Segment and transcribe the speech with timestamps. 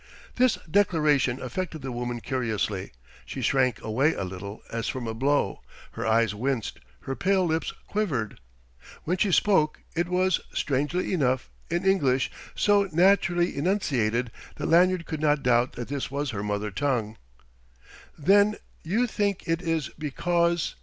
[0.37, 2.91] This declaration affected the woman curiously;
[3.23, 7.71] she shrank away a little, as from a blow, her eyes winced, her pale lips
[7.85, 8.39] quivered.
[9.03, 15.21] When she spoke, it was, strangely enough, in English so naturally enunciated that Lanyard could
[15.21, 17.15] not doubt that this was her mother tongue.
[18.17, 20.77] "Then you think it is because...."